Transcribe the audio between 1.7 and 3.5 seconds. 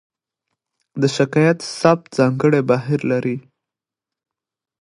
ثبت ځانګړی بهیر لري.